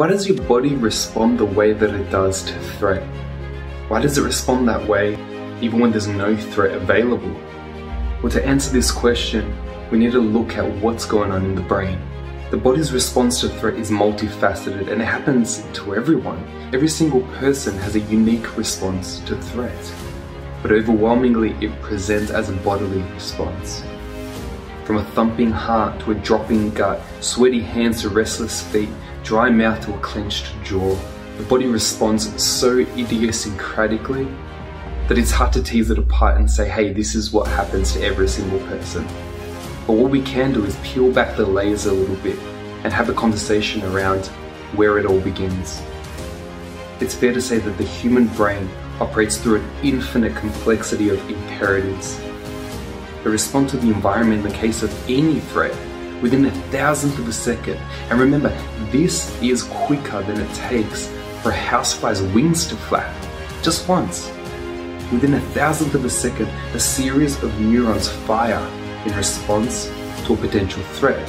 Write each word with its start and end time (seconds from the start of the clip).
Why 0.00 0.08
does 0.08 0.26
your 0.26 0.42
body 0.44 0.76
respond 0.76 1.38
the 1.38 1.44
way 1.44 1.74
that 1.74 1.90
it 1.90 2.10
does 2.10 2.42
to 2.44 2.58
threat? 2.78 3.02
Why 3.88 4.00
does 4.00 4.16
it 4.16 4.22
respond 4.22 4.66
that 4.66 4.88
way 4.88 5.12
even 5.60 5.78
when 5.78 5.90
there's 5.90 6.06
no 6.06 6.34
threat 6.34 6.74
available? 6.74 7.38
Well, 8.22 8.32
to 8.32 8.42
answer 8.42 8.72
this 8.72 8.90
question, 8.90 9.54
we 9.90 9.98
need 9.98 10.12
to 10.12 10.18
look 10.18 10.56
at 10.56 10.64
what's 10.76 11.04
going 11.04 11.32
on 11.32 11.44
in 11.44 11.54
the 11.54 11.60
brain. 11.60 12.00
The 12.50 12.56
body's 12.56 12.94
response 12.94 13.42
to 13.42 13.50
threat 13.50 13.74
is 13.74 13.90
multifaceted 13.90 14.90
and 14.90 15.02
it 15.02 15.04
happens 15.04 15.62
to 15.74 15.94
everyone. 15.94 16.42
Every 16.72 16.88
single 16.88 17.20
person 17.36 17.76
has 17.80 17.94
a 17.94 18.00
unique 18.00 18.56
response 18.56 19.20
to 19.26 19.36
threat, 19.36 19.94
but 20.62 20.72
overwhelmingly 20.72 21.50
it 21.60 21.78
presents 21.82 22.30
as 22.30 22.48
a 22.48 22.54
bodily 22.54 23.02
response. 23.12 23.82
From 24.86 24.96
a 24.96 25.04
thumping 25.12 25.50
heart 25.50 26.00
to 26.00 26.12
a 26.12 26.14
dropping 26.14 26.70
gut, 26.70 27.02
sweaty 27.20 27.60
hands 27.60 28.00
to 28.00 28.08
restless 28.08 28.62
feet, 28.62 28.88
dry 29.22 29.50
mouth 29.50 29.84
to 29.84 29.94
a 29.94 29.98
clenched 29.98 30.52
jaw, 30.62 30.96
the 31.36 31.44
body 31.44 31.66
responds 31.66 32.42
so 32.42 32.84
idiosyncratically 32.84 34.26
that 35.08 35.18
it's 35.18 35.30
hard 35.30 35.52
to 35.52 35.62
tease 35.62 35.90
it 35.90 35.98
apart 35.98 36.36
and 36.38 36.50
say, 36.50 36.68
hey, 36.68 36.92
this 36.92 37.14
is 37.14 37.32
what 37.32 37.46
happens 37.48 37.92
to 37.92 38.02
every 38.02 38.28
single 38.28 38.60
person. 38.68 39.04
But 39.86 39.94
what 39.94 40.10
we 40.10 40.22
can 40.22 40.52
do 40.52 40.64
is 40.64 40.76
peel 40.82 41.10
back 41.10 41.36
the 41.36 41.46
layers 41.46 41.86
a 41.86 41.92
little 41.92 42.16
bit 42.16 42.38
and 42.84 42.92
have 42.92 43.08
a 43.08 43.14
conversation 43.14 43.82
around 43.84 44.26
where 44.76 44.98
it 44.98 45.06
all 45.06 45.20
begins. 45.20 45.82
It's 47.00 47.14
fair 47.14 47.32
to 47.32 47.40
say 47.40 47.58
that 47.58 47.76
the 47.78 47.84
human 47.84 48.26
brain 48.28 48.68
operates 49.00 49.38
through 49.38 49.56
an 49.56 49.70
infinite 49.82 50.36
complexity 50.36 51.08
of 51.08 51.18
imperatives. 51.28 52.20
They 53.24 53.30
response 53.30 53.72
to 53.72 53.78
the 53.78 53.88
environment 53.88 54.44
in 54.44 54.52
the 54.52 54.56
case 54.56 54.82
of 54.82 55.10
any 55.10 55.40
threat 55.40 55.74
within 56.22 56.44
a 56.46 56.50
thousandth 56.70 57.18
of 57.18 57.28
a 57.28 57.32
second. 57.32 57.76
And 58.10 58.20
remember, 58.20 58.50
this 58.90 59.40
is 59.42 59.62
quicker 59.64 60.22
than 60.22 60.40
it 60.40 60.54
takes 60.54 61.08
for 61.42 61.50
a 61.50 61.56
housefly's 61.56 62.22
wings 62.22 62.66
to 62.68 62.76
flap. 62.76 63.14
Just 63.62 63.88
once. 63.88 64.28
Within 65.12 65.34
a 65.34 65.40
thousandth 65.40 65.94
of 65.94 66.04
a 66.04 66.10
second, 66.10 66.48
a 66.74 66.80
series 66.80 67.42
of 67.42 67.58
neurons 67.60 68.08
fire 68.08 68.64
in 69.06 69.16
response 69.16 69.86
to 70.26 70.34
a 70.34 70.36
potential 70.36 70.82
threat. 70.94 71.28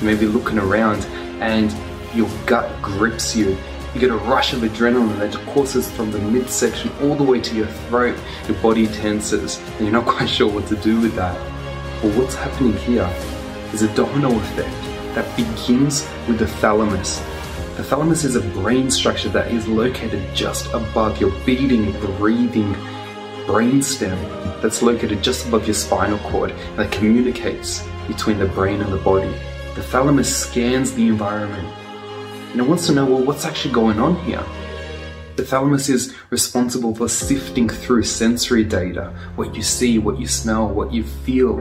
You 0.00 0.06
may 0.06 0.14
be 0.14 0.26
looking 0.26 0.58
around 0.58 1.04
and 1.40 1.74
your 2.14 2.28
gut 2.46 2.70
grips 2.82 3.34
you. 3.34 3.56
You 3.94 4.00
get 4.00 4.10
a 4.10 4.16
rush 4.16 4.52
of 4.52 4.60
adrenaline 4.60 5.18
that 5.18 5.34
courses 5.46 5.90
from 5.90 6.10
the 6.10 6.18
midsection 6.18 6.90
all 7.00 7.14
the 7.14 7.24
way 7.24 7.40
to 7.40 7.56
your 7.56 7.66
throat. 7.66 8.18
Your 8.46 8.58
body 8.58 8.86
tenses 8.86 9.58
and 9.58 9.80
you're 9.80 9.92
not 9.92 10.06
quite 10.16 10.28
sure 10.28 10.50
what 10.50 10.66
to 10.68 10.76
do 10.76 11.00
with 11.00 11.14
that. 11.14 11.34
But 12.02 12.14
what's 12.14 12.34
happening 12.34 12.74
here 12.74 13.10
is 13.72 13.82
a 13.82 13.94
domino 13.94 14.36
effect 14.36 15.14
that 15.14 15.36
begins 15.36 16.08
with 16.28 16.38
the 16.38 16.46
thalamus. 16.46 17.18
The 17.76 17.84
thalamus 17.84 18.24
is 18.24 18.36
a 18.36 18.40
brain 18.40 18.90
structure 18.90 19.28
that 19.30 19.50
is 19.50 19.66
located 19.68 20.34
just 20.34 20.66
above 20.72 21.20
your 21.20 21.30
beating, 21.44 21.92
breathing 22.16 22.74
brainstem 23.46 24.16
that's 24.60 24.82
located 24.82 25.22
just 25.22 25.46
above 25.46 25.66
your 25.66 25.74
spinal 25.74 26.18
cord 26.30 26.52
that 26.76 26.90
communicates 26.90 27.86
between 28.08 28.38
the 28.38 28.46
brain 28.46 28.80
and 28.80 28.92
the 28.92 28.98
body. 28.98 29.32
The 29.74 29.82
thalamus 29.82 30.34
scans 30.34 30.92
the 30.94 31.06
environment 31.06 31.68
and 32.52 32.60
it 32.60 32.66
wants 32.66 32.86
to 32.86 32.92
know, 32.92 33.04
well, 33.04 33.22
what's 33.22 33.44
actually 33.44 33.74
going 33.74 34.00
on 34.00 34.16
here? 34.24 34.42
The 35.36 35.44
thalamus 35.44 35.90
is 35.90 36.14
responsible 36.30 36.94
for 36.94 37.08
sifting 37.08 37.68
through 37.68 38.04
sensory 38.04 38.64
data, 38.64 39.14
what 39.36 39.54
you 39.54 39.62
see, 39.62 39.98
what 39.98 40.18
you 40.18 40.26
smell, 40.26 40.66
what 40.66 40.92
you 40.92 41.04
feel, 41.04 41.58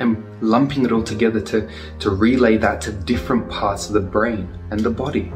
and 0.00 0.24
lumping 0.42 0.84
it 0.84 0.92
all 0.92 1.02
together 1.02 1.40
to, 1.40 1.68
to 2.00 2.10
relay 2.10 2.56
that 2.56 2.80
to 2.82 2.92
different 2.92 3.48
parts 3.50 3.88
of 3.88 3.94
the 3.94 4.00
brain 4.00 4.48
and 4.70 4.80
the 4.80 4.90
body. 4.90 5.32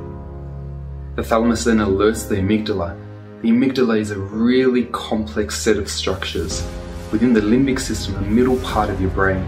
The 1.16 1.22
thalamus 1.22 1.64
then 1.64 1.78
alerts 1.78 2.28
the 2.28 2.36
amygdala. 2.36 2.98
The 3.42 3.50
amygdala 3.50 3.98
is 3.98 4.10
a 4.10 4.18
really 4.18 4.84
complex 4.86 5.58
set 5.58 5.76
of 5.76 5.90
structures 5.90 6.66
within 7.10 7.32
the 7.32 7.40
limbic 7.40 7.80
system, 7.80 8.14
the 8.14 8.20
middle 8.22 8.58
part 8.60 8.90
of 8.90 9.00
your 9.00 9.10
brain. 9.10 9.46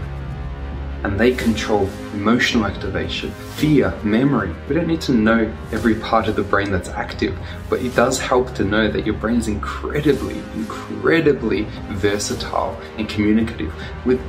And 1.03 1.19
they 1.19 1.35
control 1.35 1.89
emotional 2.13 2.65
activation, 2.65 3.31
fear, 3.55 3.93
memory. 4.03 4.55
We 4.69 4.75
don't 4.75 4.87
need 4.87 5.01
to 5.01 5.13
know 5.13 5.53
every 5.71 5.95
part 5.95 6.27
of 6.29 6.35
the 6.37 6.43
brain 6.43 6.71
that's 6.71 6.89
active, 6.89 7.37
but 7.69 7.81
it 7.81 7.93
does 7.93 8.19
help 8.19 8.55
to 8.55 8.63
know 8.63 8.89
that 8.89 9.05
your 9.05 9.15
brain 9.15 9.37
is 9.37 9.49
incredibly, 9.49 10.39
incredibly 10.55 11.63
versatile 11.89 12.79
and 12.97 13.09
communicative 13.09 13.73
with 14.05 14.21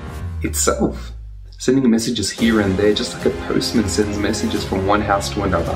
itself, 0.44 1.12
sending 1.58 1.90
messages 1.90 2.30
here 2.30 2.60
and 2.60 2.76
there, 2.76 2.94
just 2.94 3.14
like 3.16 3.26
a 3.26 3.30
postman 3.46 3.88
sends 3.88 4.18
messages 4.18 4.64
from 4.64 4.86
one 4.86 5.00
house 5.00 5.30
to 5.30 5.42
another. 5.42 5.74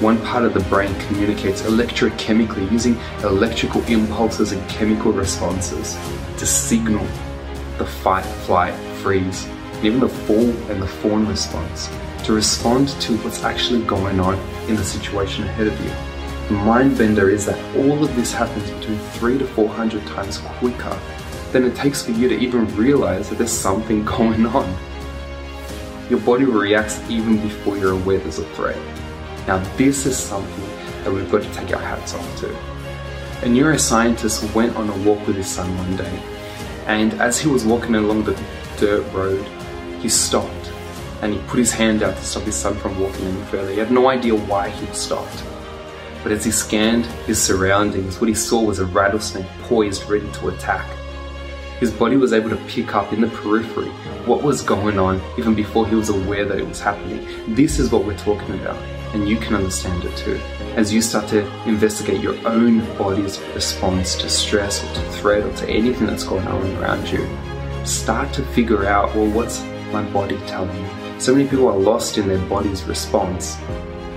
One 0.00 0.18
part 0.22 0.44
of 0.44 0.54
the 0.54 0.60
brain 0.60 0.94
communicates 1.00 1.62
electrochemically 1.62 2.70
using 2.72 2.96
electrical 3.22 3.84
impulses 3.84 4.52
and 4.52 4.68
chemical 4.70 5.12
responses 5.12 5.98
to 6.38 6.46
signal 6.46 7.06
the 7.76 7.84
fight, 7.84 8.24
flight, 8.24 8.74
freeze, 9.02 9.44
and 9.44 9.84
even 9.84 10.00
the 10.00 10.08
fall 10.08 10.48
and 10.70 10.82
the 10.82 10.86
fawn 10.86 11.26
response 11.26 11.90
to 12.24 12.32
respond 12.32 12.88
to 13.00 13.16
what's 13.18 13.42
actually 13.44 13.82
going 13.84 14.20
on 14.20 14.38
in 14.68 14.76
the 14.76 14.84
situation 14.84 15.44
ahead 15.44 15.66
of 15.66 15.80
you. 15.80 15.90
The 16.48 16.64
mind 16.64 16.96
bender 16.96 17.30
is 17.30 17.46
that 17.46 17.58
all 17.76 18.02
of 18.02 18.14
this 18.16 18.32
happens 18.32 18.70
between 18.70 18.98
three 18.98 19.38
to 19.38 19.46
400 19.46 20.06
times 20.06 20.38
quicker 20.38 20.98
than 21.52 21.64
it 21.64 21.74
takes 21.74 22.02
for 22.02 22.12
you 22.12 22.28
to 22.28 22.38
even 22.38 22.66
realize 22.76 23.28
that 23.28 23.38
there's 23.38 23.52
something 23.52 24.04
going 24.16 24.46
on. 24.46 24.76
Your 26.08 26.20
body 26.20 26.44
reacts 26.44 27.00
even 27.08 27.40
before 27.40 27.76
you're 27.76 27.92
aware 27.92 28.18
there's 28.18 28.38
a 28.38 28.44
threat. 28.54 28.76
Now, 29.46 29.58
this 29.76 30.06
is 30.06 30.16
something 30.16 30.64
that 31.04 31.12
we've 31.12 31.30
got 31.30 31.42
to 31.42 31.52
take 31.52 31.74
our 31.74 31.82
hats 31.82 32.14
off 32.14 32.40
to. 32.40 32.50
A 33.42 33.48
neuroscientist 33.48 34.52
went 34.54 34.76
on 34.76 34.90
a 34.90 34.96
walk 34.98 35.26
with 35.26 35.36
his 35.36 35.48
son 35.48 35.76
one 35.78 35.96
day, 35.96 36.22
and 36.86 37.14
as 37.14 37.38
he 37.38 37.48
was 37.48 37.64
walking 37.64 37.94
along 37.94 38.24
the 38.24 38.40
dirt 38.76 39.10
road, 39.12 39.46
he 40.00 40.08
stopped 40.08 40.72
and 41.22 41.34
he 41.34 41.38
put 41.40 41.58
his 41.58 41.72
hand 41.72 42.02
out 42.02 42.16
to 42.16 42.22
stop 42.22 42.42
his 42.44 42.56
son 42.56 42.74
from 42.76 42.98
walking 42.98 43.26
any 43.26 43.42
further. 43.44 43.70
He 43.70 43.78
had 43.78 43.90
no 43.90 44.08
idea 44.08 44.34
why 44.34 44.70
he 44.70 44.86
stopped. 44.94 45.44
But 46.22 46.32
as 46.32 46.44
he 46.44 46.50
scanned 46.50 47.06
his 47.26 47.42
surroundings, 47.42 48.20
what 48.20 48.28
he 48.28 48.34
saw 48.34 48.62
was 48.62 48.78
a 48.78 48.86
rattlesnake 48.86 49.46
poised 49.62 50.08
ready 50.08 50.30
to 50.32 50.48
attack. 50.48 50.86
His 51.80 51.90
body 51.90 52.16
was 52.16 52.34
able 52.34 52.50
to 52.50 52.56
pick 52.68 52.94
up 52.94 53.10
in 53.14 53.22
the 53.22 53.28
periphery 53.28 53.88
what 54.26 54.42
was 54.42 54.60
going 54.60 54.98
on 54.98 55.18
even 55.38 55.54
before 55.54 55.88
he 55.88 55.94
was 55.94 56.10
aware 56.10 56.44
that 56.44 56.58
it 56.58 56.68
was 56.68 56.78
happening. 56.78 57.26
This 57.54 57.78
is 57.78 57.90
what 57.90 58.04
we're 58.04 58.18
talking 58.18 58.54
about, 58.56 58.76
and 59.14 59.26
you 59.26 59.38
can 59.38 59.54
understand 59.54 60.04
it 60.04 60.14
too. 60.14 60.38
As 60.76 60.92
you 60.92 61.00
start 61.00 61.26
to 61.28 61.50
investigate 61.66 62.20
your 62.20 62.36
own 62.46 62.80
body's 62.98 63.40
response 63.54 64.14
to 64.16 64.28
stress 64.28 64.84
or 64.84 64.94
to 64.94 65.00
threat 65.12 65.42
or 65.42 65.56
to 65.56 65.70
anything 65.70 66.06
that's 66.06 66.22
going 66.22 66.46
on 66.46 66.76
around 66.76 67.08
you, 67.10 67.26
start 67.86 68.30
to 68.34 68.42
figure 68.42 68.84
out 68.84 69.14
well, 69.16 69.30
what's 69.30 69.62
my 69.90 70.02
body 70.10 70.38
telling 70.46 70.82
me? 70.82 71.18
So 71.18 71.34
many 71.34 71.48
people 71.48 71.68
are 71.68 71.78
lost 71.78 72.18
in 72.18 72.28
their 72.28 72.46
body's 72.46 72.84
response. 72.84 73.56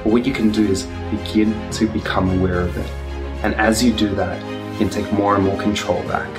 But 0.03 0.12
what 0.12 0.25
you 0.25 0.34
can 0.34 0.52
do 0.52 0.68
is 0.68 0.84
begin 1.12 1.72
to 1.72 1.88
become 1.88 2.29
aware 2.40 2.59
of 2.59 2.75
it. 2.78 2.90
And 3.41 3.56
as 3.56 3.81
you 3.81 3.94
do 3.94 4.13
that, 4.16 4.41
you 4.73 4.78
can 4.79 4.90
take 4.90 5.09
more 5.13 5.35
and 5.35 5.46
more 5.46 5.57
control 5.62 6.03
back. 6.09 6.29